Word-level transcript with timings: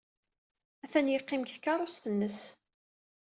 Atan 0.83 1.07
yeqqim 1.11 1.41
deg 1.43 1.49
tkeṛṛust-nnes. 1.55 2.39